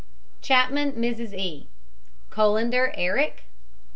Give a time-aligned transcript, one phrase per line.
[0.41, 1.35] CHAPMAN, MRS.
[1.37, 1.67] E.
[2.31, 3.43] COLANDER, ERIC.